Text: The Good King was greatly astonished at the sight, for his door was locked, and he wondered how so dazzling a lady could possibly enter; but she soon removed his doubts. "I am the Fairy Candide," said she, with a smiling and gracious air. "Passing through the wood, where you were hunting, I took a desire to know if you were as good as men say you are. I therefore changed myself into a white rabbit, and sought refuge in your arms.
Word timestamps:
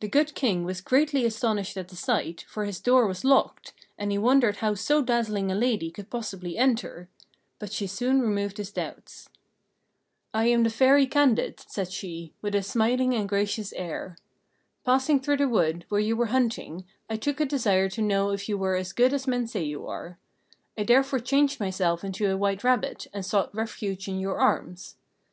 The 0.00 0.08
Good 0.08 0.34
King 0.34 0.64
was 0.64 0.80
greatly 0.80 1.24
astonished 1.24 1.76
at 1.76 1.86
the 1.86 1.94
sight, 1.94 2.44
for 2.48 2.64
his 2.64 2.80
door 2.80 3.06
was 3.06 3.22
locked, 3.24 3.72
and 3.96 4.10
he 4.10 4.18
wondered 4.18 4.56
how 4.56 4.74
so 4.74 5.00
dazzling 5.00 5.48
a 5.48 5.54
lady 5.54 5.92
could 5.92 6.10
possibly 6.10 6.58
enter; 6.58 7.08
but 7.60 7.70
she 7.72 7.86
soon 7.86 8.20
removed 8.20 8.56
his 8.56 8.72
doubts. 8.72 9.28
"I 10.34 10.46
am 10.46 10.64
the 10.64 10.70
Fairy 10.70 11.06
Candide," 11.06 11.60
said 11.60 11.92
she, 11.92 12.32
with 12.42 12.56
a 12.56 12.64
smiling 12.64 13.14
and 13.14 13.28
gracious 13.28 13.72
air. 13.74 14.16
"Passing 14.84 15.20
through 15.20 15.36
the 15.36 15.48
wood, 15.48 15.84
where 15.88 16.00
you 16.00 16.16
were 16.16 16.26
hunting, 16.34 16.84
I 17.08 17.16
took 17.16 17.38
a 17.38 17.44
desire 17.46 17.88
to 17.90 18.02
know 18.02 18.30
if 18.32 18.48
you 18.48 18.58
were 18.58 18.74
as 18.74 18.92
good 18.92 19.12
as 19.14 19.28
men 19.28 19.46
say 19.46 19.62
you 19.62 19.86
are. 19.86 20.18
I 20.76 20.82
therefore 20.82 21.20
changed 21.20 21.60
myself 21.60 22.02
into 22.02 22.28
a 22.28 22.36
white 22.36 22.64
rabbit, 22.64 23.06
and 23.12 23.24
sought 23.24 23.54
refuge 23.54 24.08
in 24.08 24.18
your 24.18 24.40
arms. 24.40 24.96